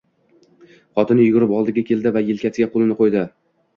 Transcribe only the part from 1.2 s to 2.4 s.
yugurib oldiga keldi va